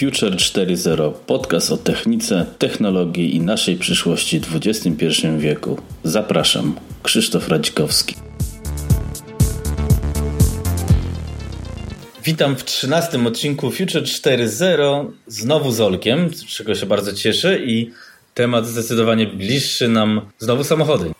[0.00, 5.06] Future 4.0 podcast o technice, technologii i naszej przyszłości w XXI
[5.38, 5.76] wieku.
[6.04, 8.14] Zapraszam, Krzysztof Radzikowski.
[12.24, 17.90] Witam w 13 odcinku Future 4.0 znowu z Olkiem, z czego się bardzo cieszę i
[18.34, 21.10] temat zdecydowanie bliższy nam znowu samochody.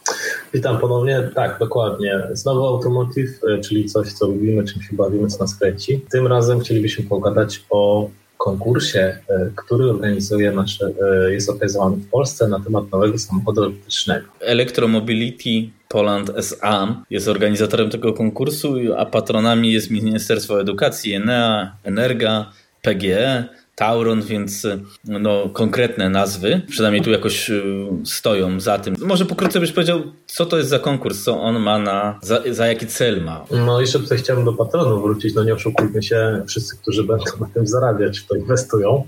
[0.55, 1.31] Witam ponownie.
[1.35, 2.21] Tak, dokładnie.
[2.33, 6.01] Znowu Automotive, czyli coś, co lubimy, czym się bawimy, co nas kręci.
[6.11, 8.11] Tym razem chcielibyśmy pogadać o
[8.41, 14.27] konkursie, e, który organizuje nasze, e, jest organizowany w Polsce na temat nowego samochodu elektrycznego.
[14.41, 23.45] Electromobility Poland SA jest organizatorem tego konkursu, a patronami jest Ministerstwo Edukacji, Enea, Energa, PGE,
[23.75, 24.67] Tauron, więc
[25.05, 27.63] no, konkretne nazwy, przynajmniej tu jakoś y,
[28.05, 28.95] stoją za tym.
[28.99, 32.67] Może pokrótce byś powiedział, co to jest za konkurs, co on ma na, za, za
[32.67, 33.45] jaki cel ma?
[33.51, 37.47] No jeszcze tutaj chciałbym do patronów wrócić, no nie oszukujmy się, wszyscy, którzy będą na
[37.55, 39.05] tym zarabiać, to inwestują.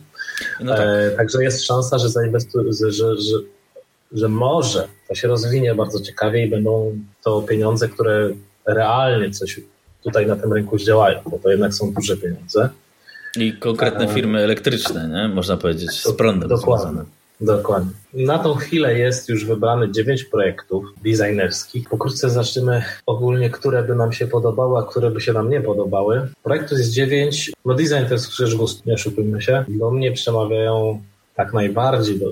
[0.60, 0.86] No tak.
[0.86, 3.36] e, także jest szansa, że, zainwestują, że, że, że,
[4.12, 8.30] że może to się rozwinie bardzo ciekawie i będą to pieniądze, które
[8.66, 9.60] realnie coś
[10.02, 12.68] tutaj na tym rynku działają, bo to jednak są duże pieniądze.
[13.36, 15.34] I konkretne firmy elektryczne, nie?
[15.34, 16.84] można powiedzieć, z prądem Dokładnie.
[16.84, 17.04] Związane.
[17.40, 17.90] Dokładnie.
[18.14, 21.88] Na tą chwilę jest już wybrane 9 projektów designerskich.
[21.88, 26.28] Pokrótce zaczniemy ogólnie, które by nam się podobały, a które by się nam nie podobały.
[26.42, 27.52] Projektów jest 9.
[27.64, 29.64] No design to jest krzyż gust, nie oszukujmy się.
[29.68, 31.00] Do mnie przemawiają
[31.34, 32.26] tak najbardziej, do,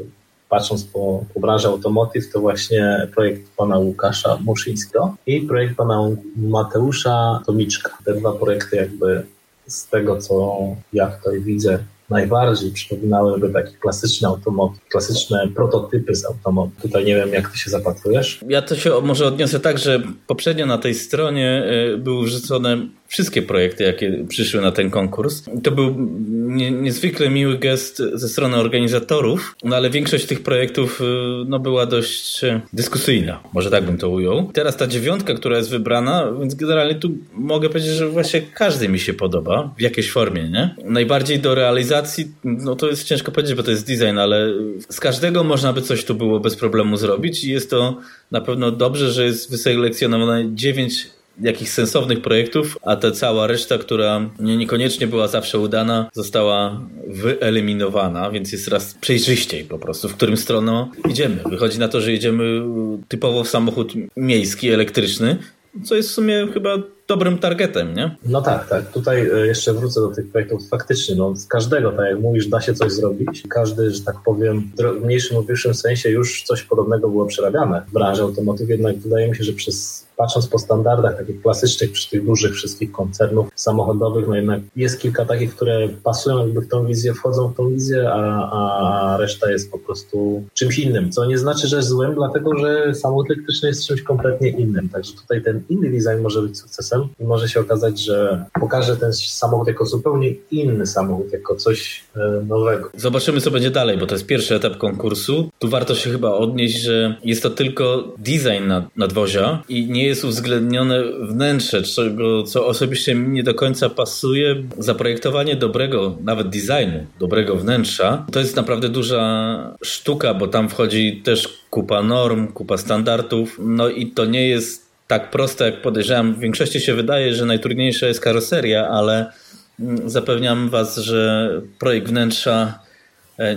[0.49, 7.43] patrząc po, po branży automotive, to właśnie projekt pana Łukasza Muszyńskiego i projekt pana Mateusza
[7.47, 7.99] Tomiczka.
[8.05, 9.23] Te dwa projekty jakby
[9.71, 10.59] z tego, co
[10.93, 11.79] ja tutaj widzę,
[12.11, 16.83] najbardziej przypominałyby taki klasyczny automotyw, klasyczne prototypy z automotyw.
[16.83, 18.41] Tutaj nie wiem, jak ty się zapatrujesz.
[18.49, 22.79] Ja to się może odniosę tak, że poprzednio na tej stronie y, były wrzucone
[23.11, 25.43] wszystkie projekty, jakie przyszły na ten konkurs.
[25.63, 25.95] To był
[26.31, 31.05] nie, niezwykle miły gest ze strony organizatorów, no ale większość tych projektów y,
[31.47, 32.41] no, była dość
[32.73, 34.51] dyskusyjna, może tak bym to ujął.
[34.53, 38.99] Teraz ta dziewiątka, która jest wybrana, więc generalnie tu mogę powiedzieć, że właśnie każdy mi
[38.99, 40.75] się podoba w jakiejś formie, nie?
[40.85, 44.53] Najbardziej do realizacji, no to jest ciężko powiedzieć, bo to jest design, ale
[44.89, 47.97] z każdego można by coś tu było bez problemu zrobić i jest to
[48.31, 54.31] na pewno dobrze, że jest wyselekcjonowane dziewięć jakichś sensownych projektów, a ta cała reszta, która
[54.39, 60.89] niekoniecznie była zawsze udana, została wyeliminowana, więc jest raz przejrzyściej po prostu, w którym stroną
[61.09, 61.43] idziemy.
[61.51, 62.63] Wychodzi na to, że jedziemy
[63.09, 65.37] typowo w samochód miejski, elektryczny,
[65.85, 66.79] co jest w sumie chyba
[67.11, 68.17] dobrym targetem, nie?
[68.25, 68.93] No tak, tak.
[68.93, 70.69] Tutaj e, jeszcze wrócę do tych projektów.
[70.69, 73.43] Faktycznie, no, z każdego, tak jak mówisz, da się coś zrobić.
[73.49, 77.93] Każdy, że tak powiem, w mniejszym lub większym sensie już coś podobnego było przerabiane w
[77.93, 82.27] branży automotyw, jednak wydaje mi się, że przez patrząc po standardach takich klasycznych przy tych
[82.27, 87.15] dużych wszystkich koncernów samochodowych, no jednak jest kilka takich, które pasują jakby w tą wizję,
[87.15, 91.69] wchodzą w tą wizję, a, a reszta jest po prostu czymś innym, co nie znaczy,
[91.69, 94.89] że złym, dlatego że samochód elektryczny jest czymś kompletnie innym.
[94.89, 99.13] Także tutaj ten inny design może być sukcesem i może się okazać, że pokaże ten
[99.13, 102.91] samochód jako zupełnie inny samochód, jako coś e, nowego.
[102.97, 105.51] Zobaczymy, co będzie dalej, bo to jest pierwszy etap konkursu.
[105.59, 110.25] Tu warto się chyba odnieść, że jest to tylko design nad, nadwozia i nie jest
[110.25, 114.57] uwzględnione wnętrze, czego, co osobiście mi nie do końca pasuje.
[114.79, 121.49] Zaprojektowanie dobrego, nawet designu, dobrego wnętrza, to jest naprawdę duża sztuka, bo tam wchodzi też
[121.71, 126.35] kupa norm, kupa standardów, no i to nie jest tak proste, jak podejrzewam.
[126.35, 129.33] W większości się wydaje, że najtrudniejsza jest karoseria, ale
[129.81, 132.79] mm, zapewniam Was, że projekt wnętrza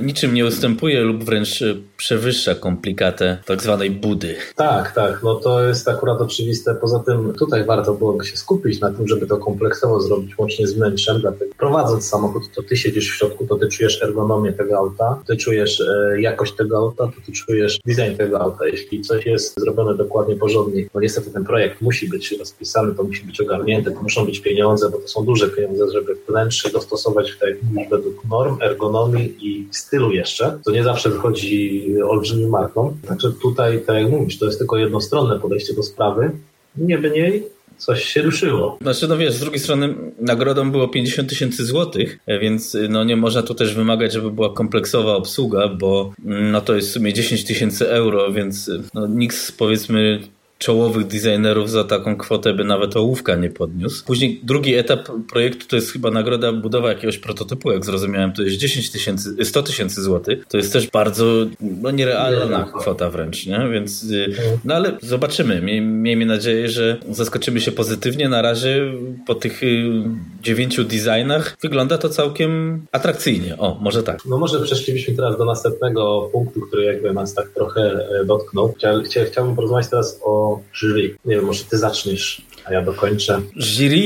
[0.01, 4.35] niczym nie ustępuje lub wręcz e, przewyższa komplikatę tak zwanej budy.
[4.55, 6.75] Tak, tak, no to jest akurat oczywiste.
[6.75, 10.73] Poza tym tutaj warto byłoby się skupić na tym, żeby to kompleksowo zrobić łącznie z
[10.73, 15.19] wnętrzem, dlatego prowadząc samochód, to ty siedzisz w środku, to ty czujesz ergonomię tego auta,
[15.27, 18.67] ty czujesz e, jakość tego auta, to ty czujesz design tego auta.
[18.67, 23.25] Jeśli coś jest zrobione dokładnie porządnie, bo niestety ten projekt musi być rozpisany, to musi
[23.25, 27.39] być ogarnięte, to muszą być pieniądze, bo to są duże pieniądze, żeby wnętrze dostosować w
[27.39, 27.55] tej,
[27.89, 32.97] według norm, ergonomii i stylu jeszcze, to nie zawsze wychodzi olbrzymim marką.
[33.07, 36.31] Także tutaj, tak jak mówisz, to jest tylko jednostronne podejście do sprawy.
[36.77, 37.43] Nie by niej
[37.77, 38.77] coś się ruszyło.
[38.81, 43.43] Znaczy, no wiesz, z drugiej strony nagrodą było 50 tysięcy złotych, więc no nie można
[43.43, 47.89] tu też wymagać, żeby była kompleksowa obsługa, bo no to jest w sumie 10 tysięcy
[47.89, 50.19] euro, więc no, nikt powiedzmy
[50.63, 54.05] czołowych designerów za taką kwotę by nawet ołówka nie podniósł.
[54.05, 58.57] Później drugi etap projektu to jest chyba nagroda budowa jakiegoś prototypu, jak zrozumiałem, to jest
[58.57, 60.45] 10 tysięcy, 100 tysięcy złotych.
[60.49, 61.25] To jest też bardzo
[61.61, 63.69] no, nierealna kwota wręcz, nie?
[63.71, 65.61] Więc y, no ale zobaczymy.
[65.81, 68.29] miejmy nadzieję, że zaskoczymy się pozytywnie.
[68.29, 68.93] Na razie
[69.27, 70.03] po tych y,
[70.41, 73.57] dziewięciu designach wygląda to całkiem atrakcyjnie.
[73.57, 74.25] O, może tak.
[74.25, 78.73] No może przeszlibyśmy teraz do następnego punktu, który jakby nas tak trochę e, dotknął.
[79.03, 81.15] Chcia, chciałbym porozmawiać teraz o jury.
[81.25, 83.41] Nie wiem, może ty zaczniesz a ja dokończę.
[83.55, 84.03] Jury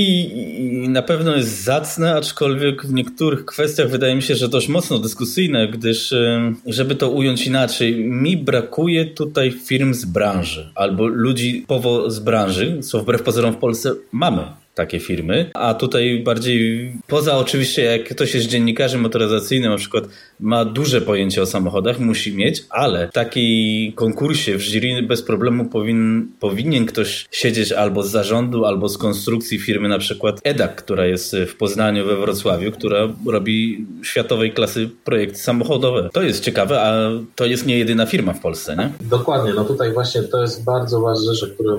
[0.89, 5.67] na pewno jest zacne, aczkolwiek w niektórych kwestiach wydaje mi się, że dość mocno dyskusyjne,
[5.67, 6.13] gdyż,
[6.65, 12.79] żeby to ująć inaczej, mi brakuje tutaj firm z branży albo ludzi powo z branży,
[12.81, 14.41] co wbrew pozorom w Polsce mamy
[14.77, 20.03] takie firmy, a tutaj bardziej poza oczywiście jak ktoś jest dziennikarzem motoryzacyjnym, na przykład
[20.39, 25.65] ma duże pojęcie o samochodach, musi mieć, ale w takiej konkursie w jury bez problemu
[25.65, 31.05] powin, powinien ktoś siedzieć albo z zarządu, albo z konstrukcji firmy, na przykład EDAC, która
[31.05, 36.09] jest w Poznaniu, we Wrocławiu, która robi światowej klasy projekty samochodowe.
[36.13, 38.89] To jest ciekawe, a to jest nie jedyna firma w Polsce, nie?
[39.09, 41.77] Dokładnie, no tutaj właśnie to jest bardzo ważna rzecz, którą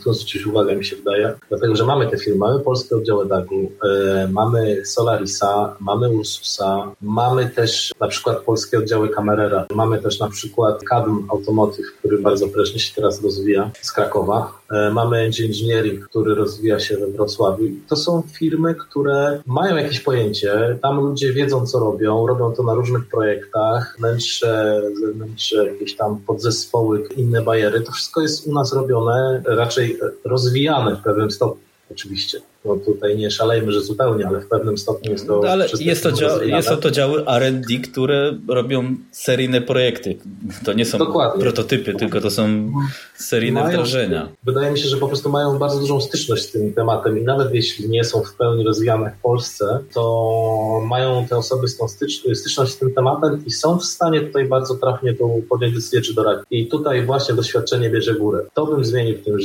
[0.00, 3.86] chcę zwrócić uwagę, mi się wydaje, dlatego, że mamy te firmy mamy polskie oddziały DAG-u,
[3.86, 10.28] e, mamy Solarisa, mamy Ursusa, mamy też na przykład polskie oddziały Camerera, mamy też na
[10.28, 16.08] przykład Kadm Automotive, który bardzo prężnie się teraz rozwija z Krakowa, e, mamy Engine Engineering,
[16.08, 17.64] który rozwija się we Wrocławiu.
[17.88, 22.74] To są firmy, które mają jakieś pojęcie, tam ludzie wiedzą, co robią, robią to na
[22.74, 29.42] różnych projektach, wnętrze, zewnętrzne, jakieś tam podzespoły, inne bajery, to wszystko jest u nas robione,
[29.46, 34.78] raczej rozwijane w pewnym stopniu oczywiście no tutaj nie szalejmy, że zupełnie, ale w pewnym
[34.78, 35.40] stopniu jest to.
[35.42, 40.16] No, ale jest to, dział, jest to działy RD, które robią seryjne projekty.
[40.64, 41.42] To nie są Dokładnie.
[41.42, 42.72] prototypy, tylko to są
[43.14, 44.28] seryjne mają, wdrożenia.
[44.44, 47.54] Wydaje mi się, że po prostu mają bardzo dużą styczność z tym tematem i nawet
[47.54, 52.72] jeśli nie są w pełni rozwijane w Polsce, to mają te osoby z tą styczność
[52.72, 56.46] z tym tematem i są w stanie tutaj bardzo trafnie to podjąć decyzję czy doradzić.
[56.50, 58.44] I tutaj właśnie doświadczenie bierze górę.
[58.54, 59.36] To bym zmienił w tym,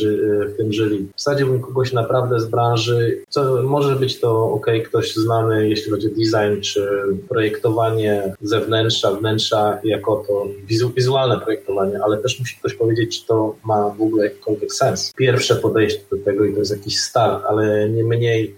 [0.54, 0.98] w tym jury.
[1.16, 6.10] Wsadziłbym kogoś naprawdę z branży co może być to ok, ktoś znany, jeśli chodzi o
[6.10, 6.90] design czy
[7.30, 13.56] projektowanie zewnętrza, wnętrza, jako to wizu, wizualne projektowanie, ale też musi ktoś powiedzieć, czy to
[13.66, 15.14] ma w ogóle jakikolwiek sens.
[15.18, 18.56] Pierwsze podejście do tego i to jest jakiś start, ale nie mniej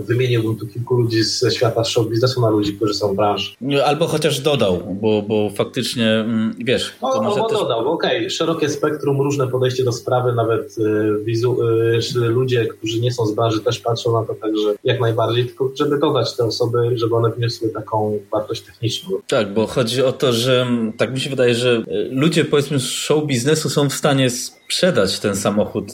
[0.00, 3.50] wymieniłbym tu kilku ludzi ze świata show biznesu na ludzi, którzy są w branży.
[3.84, 6.92] Albo chociaż dodał, bo, bo faktycznie, mm, wiesz...
[7.00, 7.58] To no, może no, też...
[7.58, 8.30] dodał, okej, okay.
[8.30, 11.58] szerokie spektrum, różne podejście do sprawy, nawet e, wizu,
[12.16, 15.70] e, ludzie, którzy nie są z branży też patrzą na to także jak najbardziej, tylko
[15.74, 19.18] żeby dodać te osoby, żeby one wniosły taką wartość techniczną.
[19.26, 22.84] Tak, bo chodzi o to, że mm, tak mi się wydaje, że ludzie powiedzmy z
[22.84, 24.30] show biznesu są w stanie
[24.66, 25.92] sprzedać ten samochód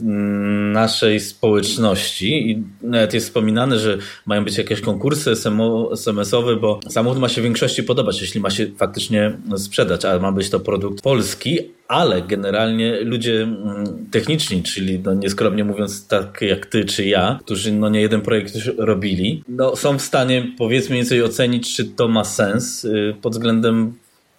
[0.72, 2.50] naszej społeczności.
[2.50, 5.30] I nawet jest wspominane, że mają być jakieś konkursy
[5.92, 10.32] SMS-owe, bo samochód ma się w większości podobać, jeśli ma się faktycznie sprzedać, a ma
[10.32, 11.58] być to produkt polski,
[11.88, 17.72] ale generalnie ludzie mm, techniczni, czyli no nieskromnie mówiąc tak jak ty czy ja, którzy
[17.72, 22.08] no nie jeden projekt już robili, no są w stanie powiedzmy więcej ocenić, czy to
[22.08, 23.94] ma sens y, pod względem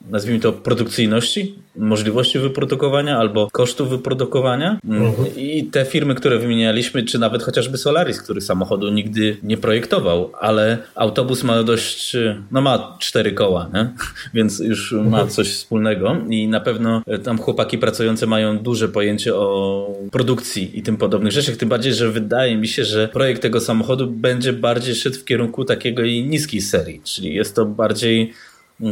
[0.09, 4.79] nazwijmy to, produkcyjności, możliwości wyprodukowania albo kosztów wyprodukowania.
[4.89, 5.37] Mhm.
[5.37, 10.77] I te firmy, które wymienialiśmy, czy nawet chociażby Solaris, który samochodu nigdy nie projektował, ale
[10.95, 12.15] autobus ma dość,
[12.51, 13.89] no ma cztery koła, nie?
[14.39, 15.29] więc już ma mhm.
[15.29, 20.97] coś wspólnego i na pewno tam chłopaki pracujące mają duże pojęcie o produkcji i tym
[20.97, 25.19] podobnych rzeczach, tym bardziej, że wydaje mi się, że projekt tego samochodu będzie bardziej szedł
[25.19, 28.33] w kierunku takiego i niskiej serii, czyli jest to bardziej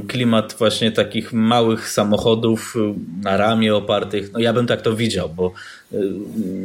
[0.07, 2.79] klimat właśnie takich małych samochodów y,
[3.23, 4.33] na ramię opartych.
[4.33, 5.51] No ja bym tak to widział, bo
[5.93, 5.97] y,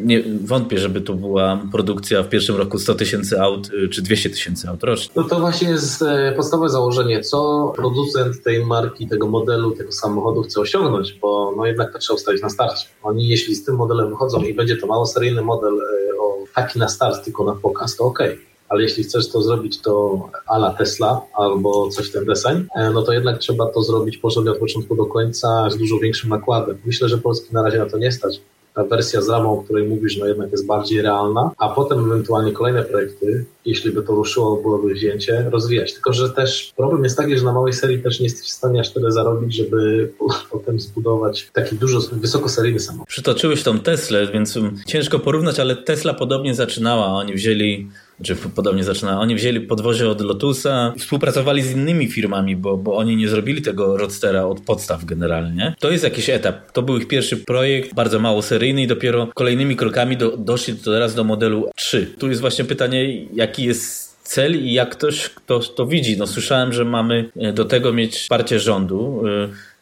[0.04, 4.30] nie wątpię, żeby to była produkcja w pierwszym roku 100 tysięcy aut y, czy 200
[4.30, 5.10] tysięcy aut rocznie.
[5.16, 10.42] No to właśnie jest e, podstawowe założenie, co producent tej marki, tego modelu, tego samochodu
[10.42, 12.86] chce osiągnąć, bo no jednak to trzeba ustalić na starcie.
[13.02, 16.78] Oni jeśli z tym modelem wychodzą i będzie to mało seryjny model e, o taki
[16.78, 18.34] na start, tylko na pokaz, to okej.
[18.34, 23.02] Okay ale jeśli chcesz to zrobić to ala Tesla albo coś ten deseń, e, no
[23.02, 26.78] to jednak trzeba to zrobić porządnie od początku do końca z dużo większym nakładem.
[26.84, 28.40] Myślę, że Polski na razie na to nie stać.
[28.74, 32.52] Ta wersja z ramą, o której mówisz, no jednak jest bardziej realna, a potem ewentualnie
[32.52, 35.92] kolejne projekty, jeśli by to ruszyło, byłoby wzięcie, rozwijać.
[35.92, 38.80] Tylko, że też problem jest taki, że na małej serii też nie jesteś w stanie
[38.80, 40.12] aż tyle zarobić, żeby
[40.52, 43.08] potem zbudować taki dużo wysokoseryjny samochód.
[43.08, 47.06] Przytoczyłeś tą Teslę, więc ciężko porównać, ale Tesla podobnie zaczynała.
[47.06, 47.88] Oni wzięli
[48.22, 49.20] czy podobnie zaczyna.
[49.20, 53.96] Oni wzięli podwozie od Lotusa, współpracowali z innymi firmami, bo, bo oni nie zrobili tego
[53.96, 55.74] Roadstera od podstaw generalnie.
[55.78, 56.72] To jest jakiś etap.
[56.72, 61.14] To był ich pierwszy projekt, bardzo mało seryjny i dopiero kolejnymi krokami do, doszli teraz
[61.14, 62.06] do modelu 3.
[62.18, 66.18] Tu jest właśnie pytanie, jaki jest cel i jak ktoś kto to widzi.
[66.18, 69.22] No, słyszałem, że mamy e, do tego mieć wsparcie rządu.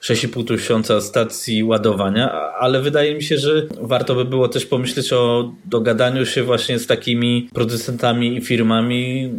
[0.05, 5.13] 6,5 e, tysiąca stacji ładowania, ale wydaje mi się, że warto by było też pomyśleć
[5.13, 9.33] o dogadaniu się właśnie z takimi producentami i firmami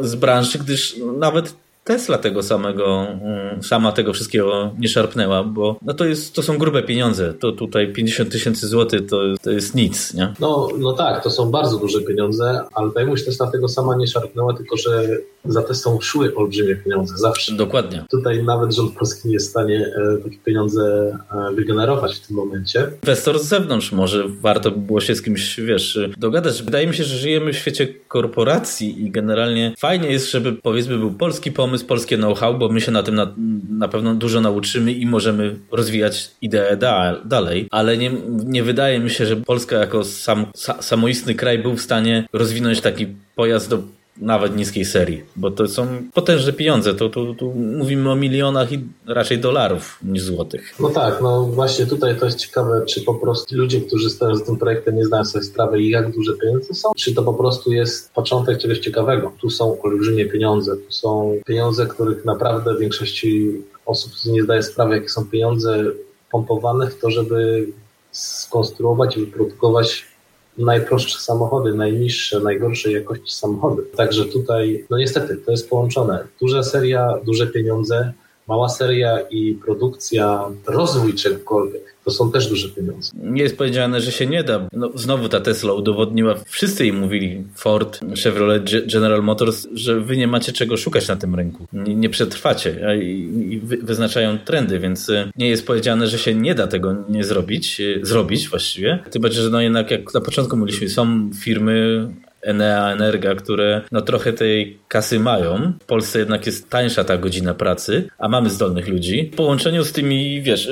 [0.00, 5.94] z branży, gdyż nawet Tesla tego samego, mm, sama tego wszystkiego nie szarpnęła, bo no
[5.94, 7.34] to, jest, to są grube pieniądze.
[7.34, 10.34] To tutaj 50 tysięcy złotych to, to jest nic, nie?
[10.40, 14.54] No, no tak, to są bardzo duże pieniądze, ale mówisz, Tesla tego sama nie szarpnęła,
[14.56, 15.08] tylko że
[15.44, 17.52] za Teslą szły olbrzymie pieniądze, zawsze.
[17.52, 18.04] Dokładnie.
[18.10, 22.36] Tutaj nawet rząd polski nie jest w stanie e, takie pieniądze e, wygenerować w tym
[22.36, 22.90] momencie.
[23.02, 26.62] Inwestor z zewnątrz może warto by było się z kimś, wiesz, dogadać.
[26.62, 31.10] Wydaje mi się, że żyjemy w świecie korporacji i generalnie fajnie jest, żeby powiedzmy był
[31.10, 33.32] polski pomysł, pomysł, polskie know-how, bo my się na tym na,
[33.68, 38.10] na pewno dużo nauczymy i możemy rozwijać ideę da, dalej, ale nie,
[38.44, 42.80] nie wydaje mi się, że Polska jako sam, sa, samoistny kraj był w stanie rozwinąć
[42.80, 43.82] taki pojazd do
[44.16, 46.94] nawet niskiej serii, bo to są potężne pieniądze.
[46.94, 47.46] To, to, to
[47.78, 50.74] mówimy o milionach i raczej dolarów niż złotych.
[50.80, 54.44] No tak, no właśnie tutaj to jest ciekawe, czy po prostu ludzie, którzy stoją za
[54.44, 58.12] tym projektem, nie znają sobie sprawy, jak duże pieniądze są, czy to po prostu jest
[58.12, 59.32] początek czegoś ciekawego.
[59.40, 65.08] Tu są olbrzymie pieniądze, tu są pieniądze, których naprawdę większości osób nie zdaje sprawy, jakie
[65.08, 65.84] są pieniądze
[66.30, 67.66] pompowane w to, żeby
[68.12, 70.11] skonstruować i wyprodukować
[70.58, 73.82] najprostsze samochody, najniższe, najgorszej jakości samochody.
[73.96, 76.24] Także tutaj, no niestety, to jest połączone.
[76.40, 78.12] Duża seria, duże pieniądze,
[78.48, 83.12] mała seria i produkcja, rozwój czegokolwiek to są też duże pieniądze.
[83.22, 84.68] Nie jest powiedziane, że się nie da.
[84.72, 90.26] No, znowu ta Tesla udowodniła, wszyscy jej mówili, Ford, Chevrolet, General Motors, że wy nie
[90.26, 91.66] macie czego szukać na tym rynku.
[91.72, 96.66] Nie, nie przetrwacie i, wyznaczają trendy, więc y, nie jest powiedziane, że się nie da
[96.66, 98.98] tego nie zrobić, y, zrobić właściwie.
[99.10, 102.08] Tym bardziej, że no jednak jak na początku mówiliśmy, są firmy
[102.42, 105.72] Enea, Energa, które no trochę tej kasy mają.
[105.82, 109.30] W Polsce jednak jest tańsza ta godzina pracy, a mamy zdolnych ludzi.
[109.32, 110.70] W połączeniu z tymi, wiesz,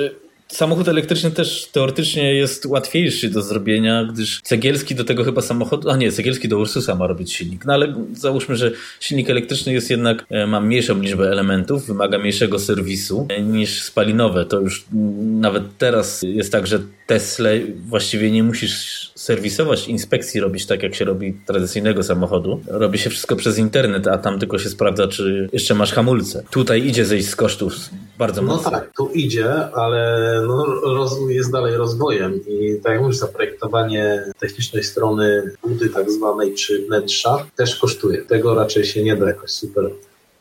[0.52, 5.96] Samochód elektryczny też teoretycznie jest łatwiejszy do zrobienia, gdyż Cegielski do tego chyba samochodu, a
[5.96, 7.64] nie, Cegielski do Ursusa ma robić silnik.
[7.64, 12.58] No ale załóżmy, że silnik elektryczny jest jednak, e, ma mniejszą liczbę elementów, wymaga mniejszego
[12.58, 14.44] serwisu e, niż spalinowe.
[14.44, 14.84] To już
[15.20, 17.50] nawet teraz jest tak, że Tesla
[17.88, 22.60] właściwie nie musisz serwisować, inspekcji robić tak, jak się robi tradycyjnego samochodu.
[22.66, 26.42] Robi się wszystko przez internet, a tam tylko się sprawdza, czy jeszcze masz hamulce.
[26.50, 27.74] Tutaj idzie zejść z kosztów
[28.18, 28.70] bardzo no mocno.
[28.70, 34.84] No tak, tu idzie, ale no, jest dalej rozwojem i tak jak mówisz, zaprojektowanie technicznej
[34.84, 38.22] strony budy tak zwanej czy wnętrza też kosztuje.
[38.22, 39.90] Tego raczej się nie da jakoś super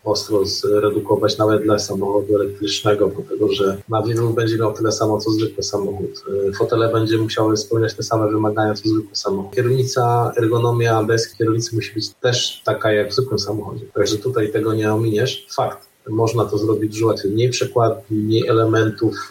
[0.03, 5.31] ostro zredukować nawet dla samochodu elektrycznego, dlatego że na wielu będzie miał tyle samo co
[5.31, 6.23] zwykły samochód.
[6.49, 9.55] Y, fotele będzie musiały spełniać te same wymagania co zwykły samochód.
[9.55, 13.85] Kierownica, ergonomia bez kierownicy musi być też taka jak w zwykłym samochodzie.
[13.93, 15.47] Także tutaj tego nie ominiesz.
[15.55, 15.88] Fakt.
[16.09, 17.31] Można to zrobić łatwiej.
[17.31, 19.29] Mniej przekładni, mniej elementów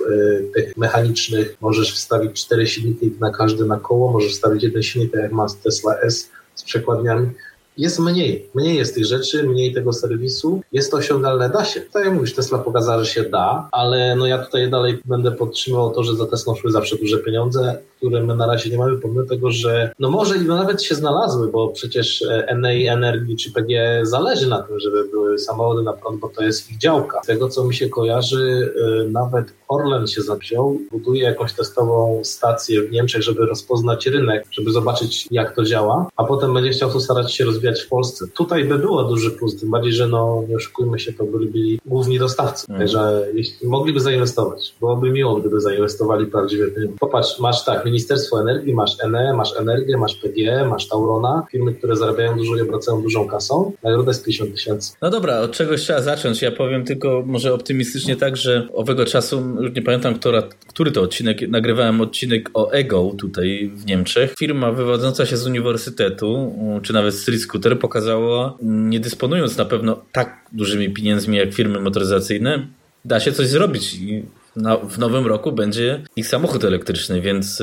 [0.56, 1.56] y, mechanicznych.
[1.60, 5.46] Możesz wstawić cztery silniki na każde na koło, możesz wstawić jeden silnik, tak jak ma
[5.64, 7.30] Tesla S z przekładniami
[7.78, 8.48] jest mniej.
[8.54, 10.60] Mniej jest tych rzeczy, mniej tego serwisu.
[10.72, 11.80] Jest to osiągalne, da się.
[11.80, 15.90] Tak jak mówisz, Tesla pokazała, że się da, ale no ja tutaj dalej będę podtrzymywał
[15.90, 19.24] to, że za Tesla szły zawsze duże pieniądze, które my na razie nie mamy, pomimo
[19.24, 24.48] tego, że no może i nawet się znalazły, bo przecież Enei Energii czy PG zależy
[24.48, 27.20] na tym, żeby były samochody na prąd, bo to jest ich działka.
[27.24, 28.72] Z tego, co mi się kojarzy,
[29.06, 34.70] y, nawet Orlen się zawziął, buduje jakąś testową stację w Niemczech, żeby rozpoznać rynek, żeby
[34.70, 38.26] zobaczyć, jak to działa, a potem będzie chciał to starać się rozwijać w Polsce.
[38.34, 42.18] Tutaj by było duży plus, tym bardziej, że no, nie oszukujmy się, to byli główni
[42.18, 42.66] dostawcy.
[42.68, 42.80] Mm.
[42.80, 46.64] Także jeśli mogliby zainwestować, byłoby miło, gdyby zainwestowali prawdziwie.
[47.00, 51.96] Popatrz, masz tak, Ministerstwo Energii, masz ENE, masz Energię, masz PG, masz Taurona, firmy, które
[51.96, 53.72] zarabiają dużo i obracają dużą kasą.
[53.82, 54.92] Nagroda jest 50 tysięcy.
[55.02, 56.42] No dobra, od czegoś trzeba zacząć.
[56.42, 61.02] Ja powiem tylko może optymistycznie tak, że owego czasu, już nie pamiętam, która, który to
[61.02, 64.34] odcinek, nagrywałem odcinek o Ego tutaj w Niemczech.
[64.38, 70.46] Firma wywodząca się z uniwersytetu, czy nawet Street Scooter pokazała, nie dysponując na pewno tak
[70.52, 72.66] dużymi pieniędzmi jak firmy motoryzacyjne,
[73.04, 74.24] da się coś zrobić i
[74.56, 77.62] na, w nowym roku będzie ich samochód elektryczny, więc.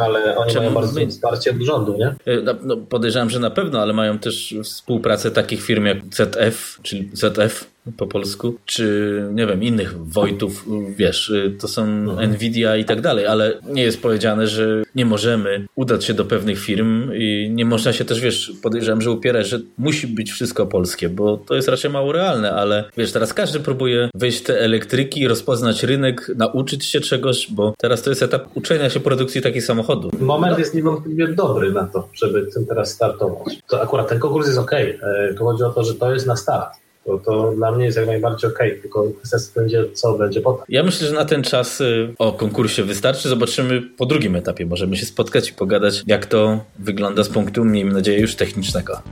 [0.00, 1.06] Ale oni mają bardzo my...
[1.06, 2.32] wsparcie rządu, nie?
[2.34, 6.78] Y, no, no, podejrzewam, że na pewno, ale mają też współpracę takich firm jak ZF,
[6.82, 12.30] czyli ZF, po polsku, czy nie wiem, innych Wojtów, wiesz, to są mhm.
[12.30, 16.58] Nvidia i tak dalej, ale nie jest powiedziane, że nie możemy udać się do pewnych
[16.58, 21.08] firm i nie można się też, wiesz, podejrzewam, że upierać, że musi być wszystko polskie,
[21.08, 25.28] bo to jest raczej mało realne, ale wiesz, teraz każdy próbuje wejść w te elektryki,
[25.28, 30.20] rozpoznać rynek, nauczyć się czegoś, bo teraz to jest etap uczenia się produkcji takich samochodów.
[30.20, 33.58] Moment jest niewątpliwie dobry na to, żeby tym teraz startować.
[33.68, 34.72] To akurat ten konkurs jest ok.
[34.72, 34.98] E,
[35.38, 36.83] tu chodzi o to, że to jest na start.
[37.04, 40.64] To, to dla mnie jest jak najbardziej okej, okay, tylko kwestia będzie, co będzie potem.
[40.68, 43.28] Ja myślę, że na ten czas y, o konkursie wystarczy.
[43.28, 44.66] Zobaczymy po drugim etapie.
[44.66, 49.02] Możemy się spotkać i pogadać, jak to wygląda z punktu, miejmy nadzieję, już technicznego.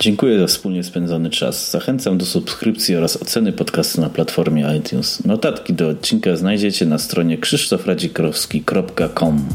[0.00, 1.70] Dziękuję za wspólnie spędzony czas.
[1.70, 5.24] Zachęcam do subskrypcji oraz oceny podcastu na platformie iTunes.
[5.24, 9.48] Notatki do odcinka znajdziecie na stronie krzysztofradzikrowski.com.